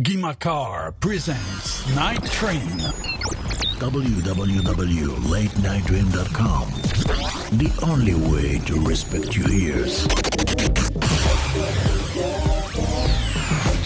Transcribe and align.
Guy 0.00 0.14
Macar 0.14 0.92
presents 1.00 1.84
Night 1.96 2.22
Train. 2.30 2.60
www.latenightdream.com. 3.80 6.68
The 7.58 7.72
only 7.82 8.14
way 8.14 8.60
to 8.66 8.78
respect 8.86 9.34
your 9.34 9.50
ears. 9.50 10.06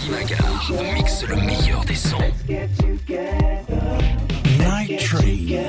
Guimacar 0.03 0.69
mixe 0.93 1.23
le 1.23 1.37
meilleur 1.37 1.83
des 1.87 1.95
sons. 1.95 2.21
Night 4.59 5.01
Train. 5.01 5.65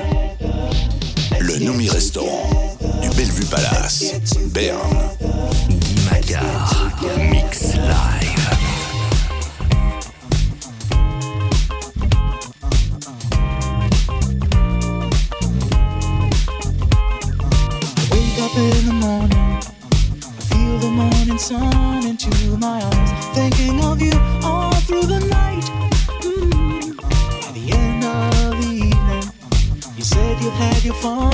Le 1.40 1.58
Nomi 1.64 1.88
Restaurant 1.88 2.76
du 3.00 3.08
Bellevue 3.16 3.46
Palace, 3.46 4.20
Berne. 4.52 5.08
Guimacar 5.70 6.92
mixe 7.30 7.76
live. 7.76 8.13
sun 21.44 22.06
into 22.06 22.56
my 22.56 22.80
eyes, 22.82 23.36
thinking 23.36 23.84
of 23.84 24.00
you 24.00 24.12
all 24.42 24.72
through 24.86 25.02
the 25.02 25.20
night. 25.20 25.62
Mm-hmm. 26.22 26.98
At 27.46 27.52
the 27.52 27.70
end 27.70 28.02
of 28.02 28.62
the 28.62 28.72
evening, 28.72 29.94
you 29.94 30.04
said 30.04 30.40
you 30.40 30.48
had 30.48 30.82
your 30.82 30.94
fun. 30.94 31.33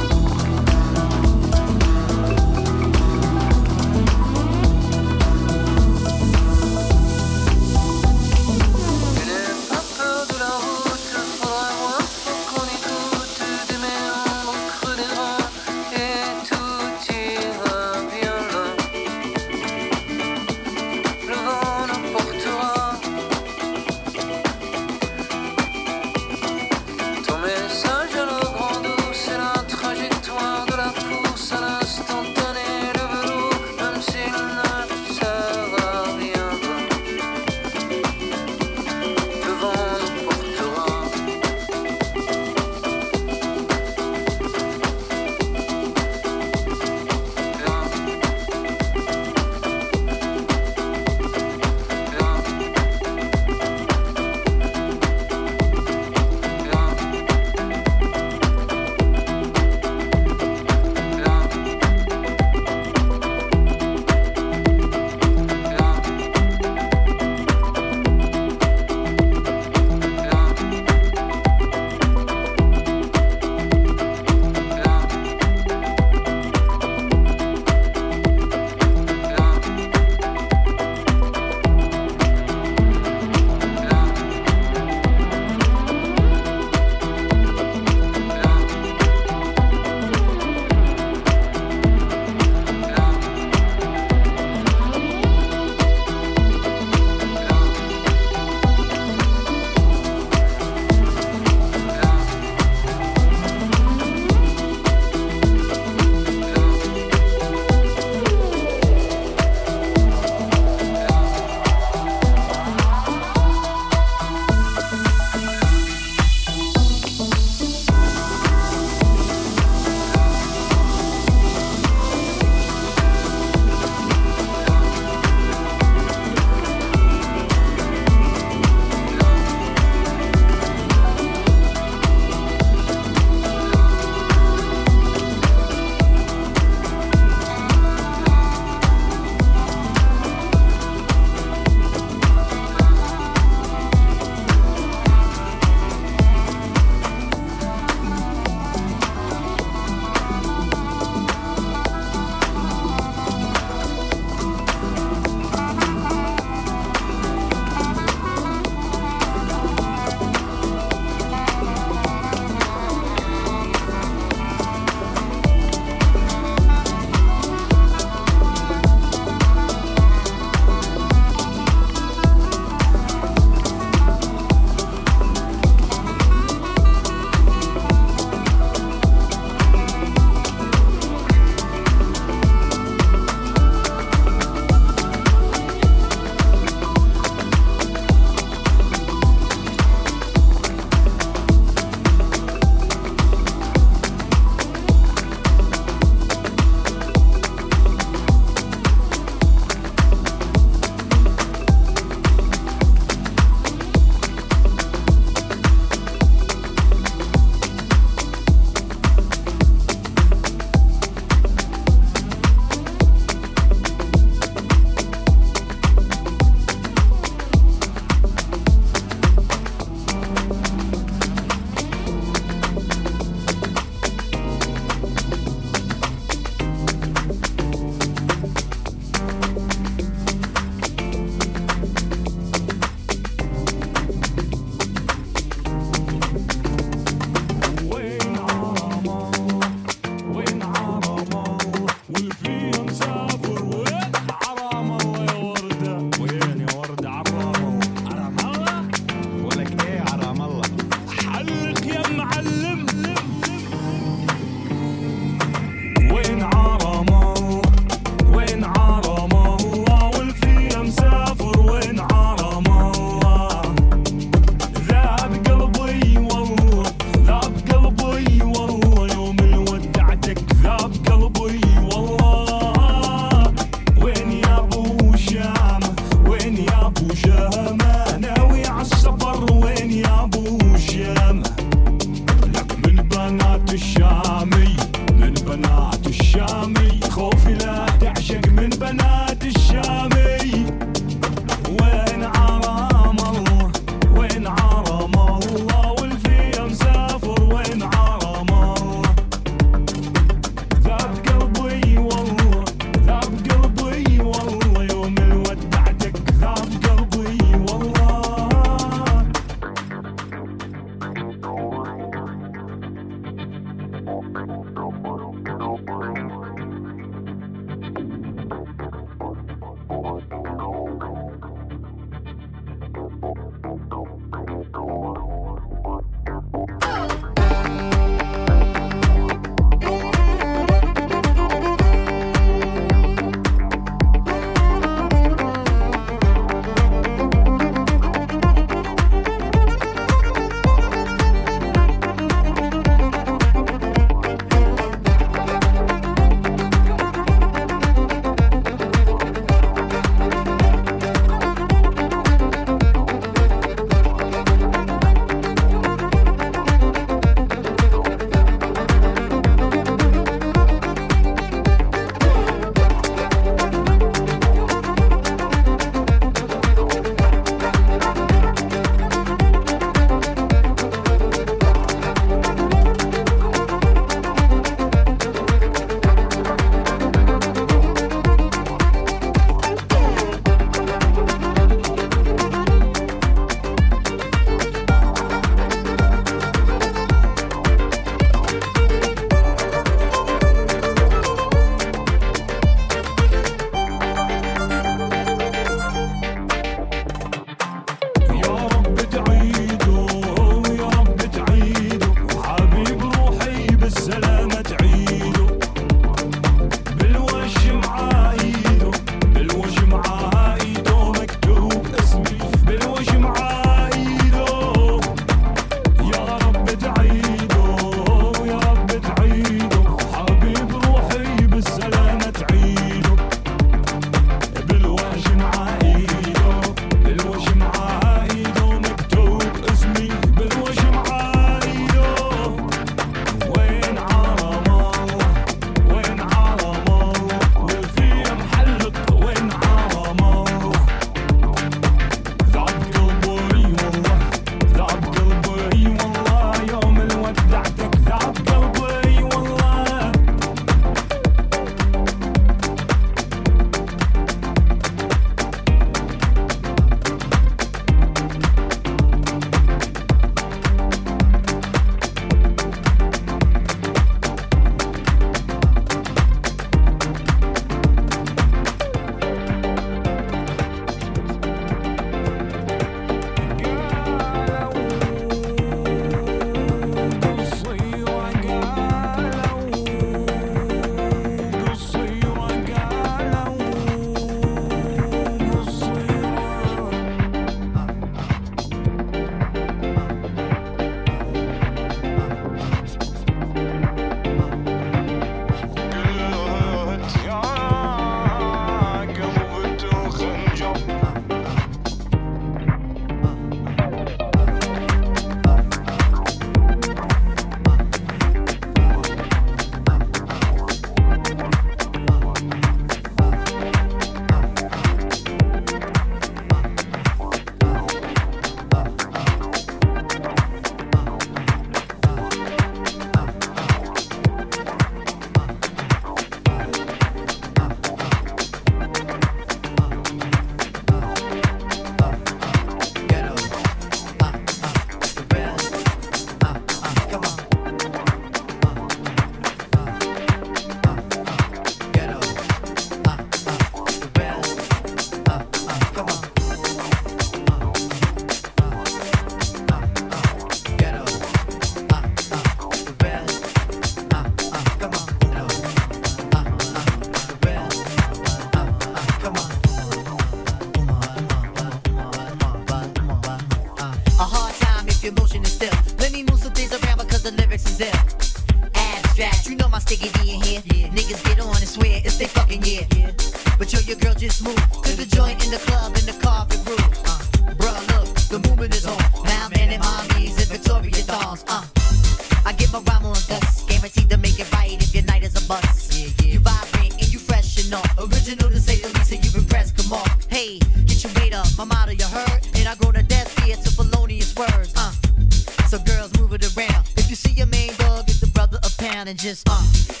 just 599.21 599.47
off. 599.49 600.00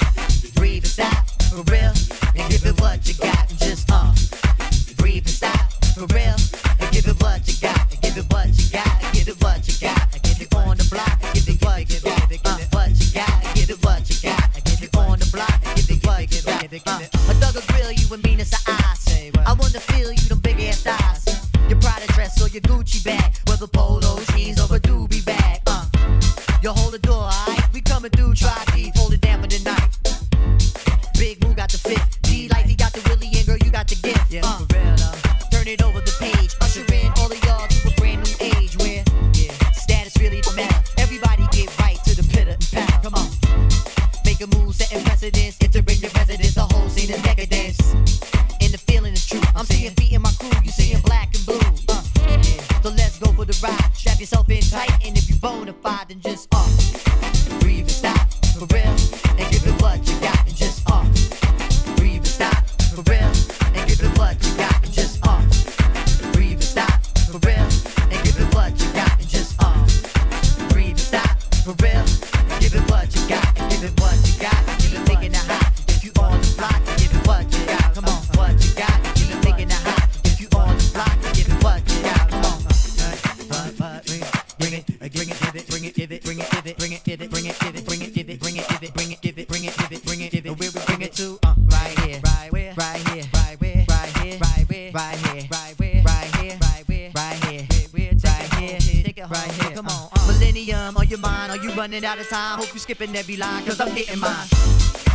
Out 102.03 102.19
of 102.19 102.27
time. 102.29 102.57
Hope 102.57 102.69
you're 102.69 102.79
skipping 102.79 103.15
every 103.15 103.37
line, 103.37 103.63
cause 103.63 103.79
I'm 103.79 103.91
hitting 103.91 104.19
mine. 104.19 104.47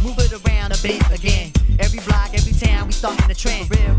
Move 0.05 0.17
it 0.19 0.33
around 0.33 0.71
a 0.71 0.77
bit 0.83 1.03
again. 1.11 1.51
Every 1.81 1.99
block, 2.01 2.31
every 2.33 2.53
town, 2.53 2.87
we 2.87 2.93
starting 2.93 3.29
a 3.29 3.35
trend. 3.35 3.67
For 3.67 3.75
real 3.75 3.96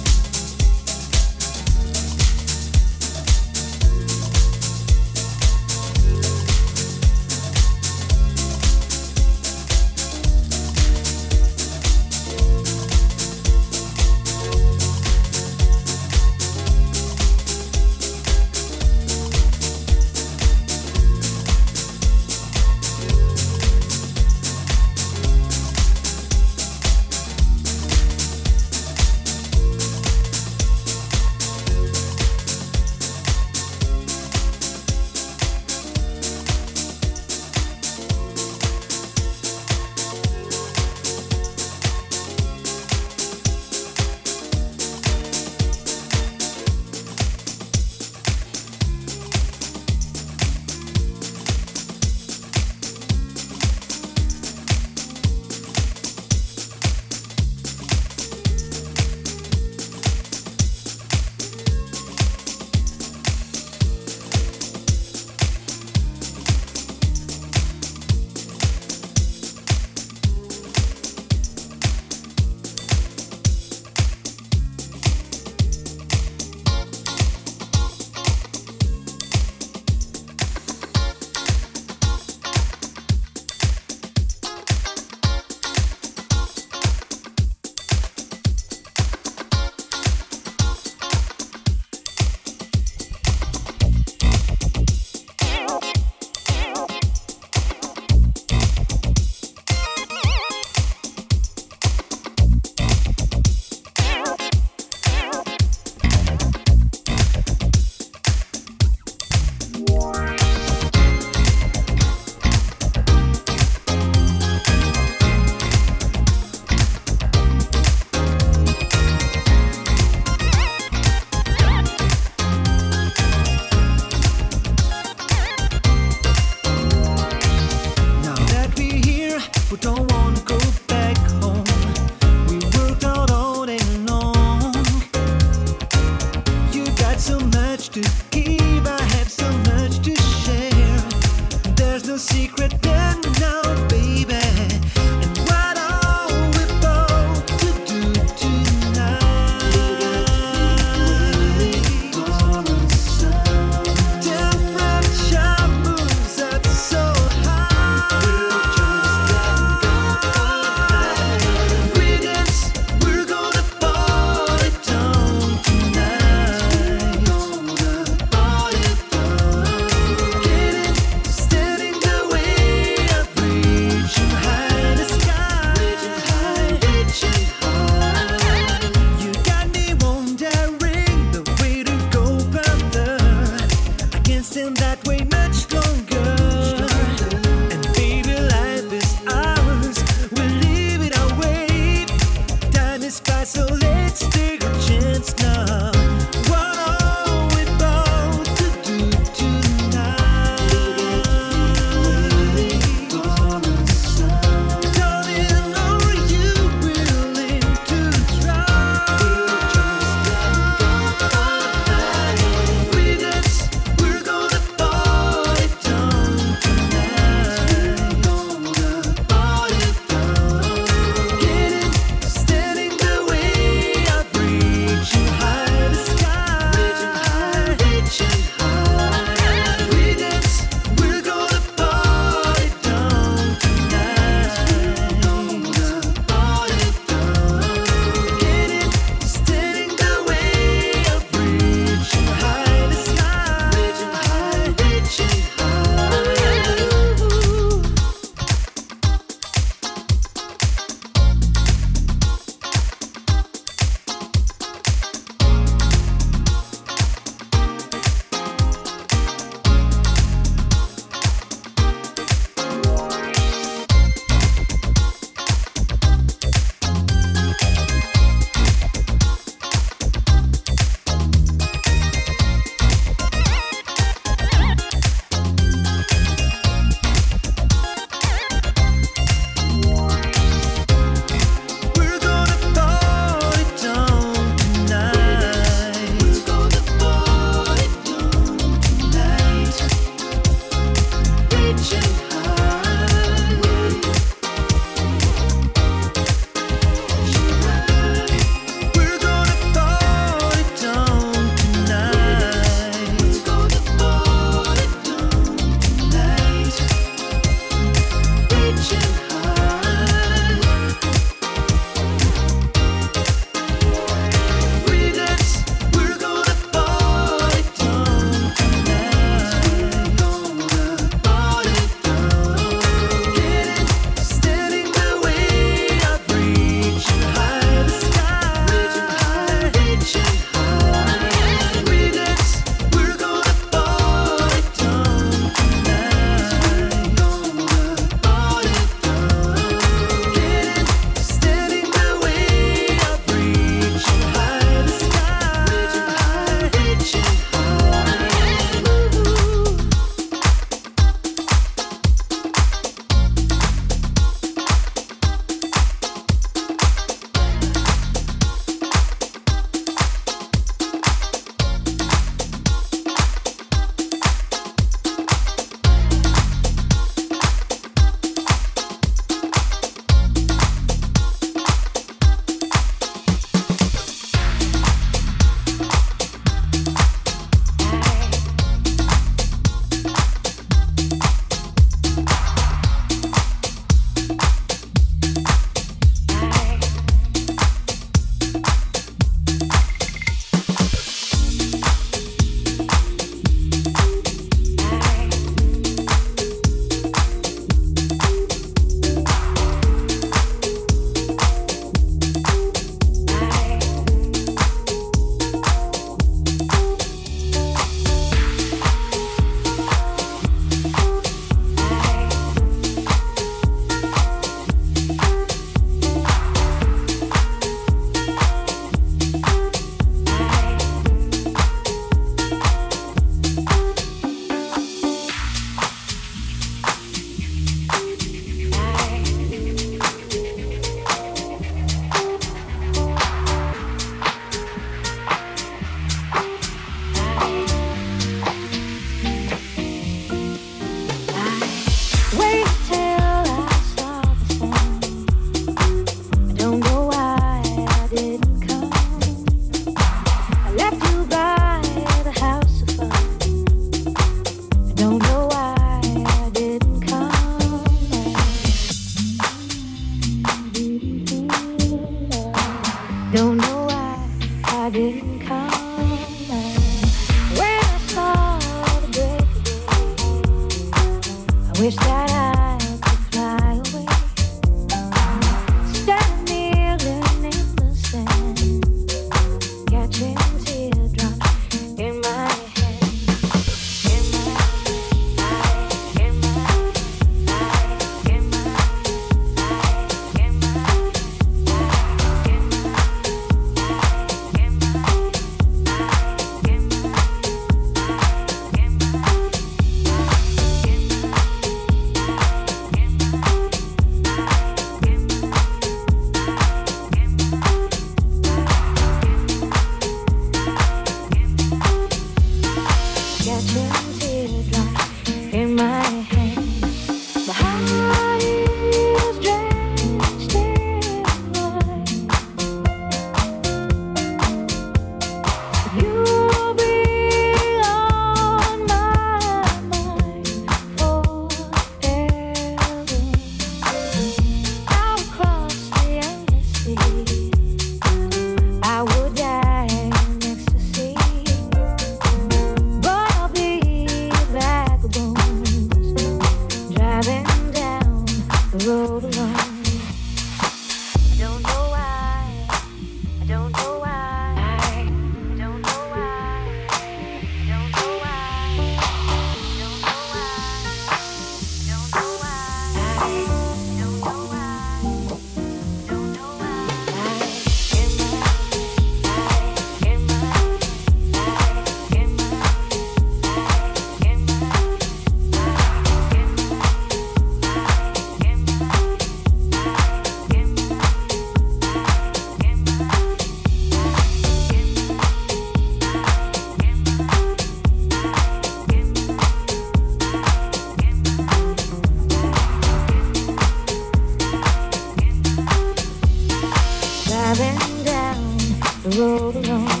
Driving 597.53 598.05
down 598.05 598.57
the 599.03 599.17
road 599.19 599.55
alone. 599.57 600.00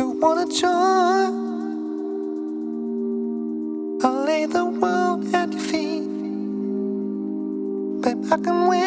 Who 0.00 0.18
your 5.50 5.60
feet, 5.60 6.08
babe. 8.00 8.24
I 8.32 8.36
can 8.42 8.68
out 8.68 8.79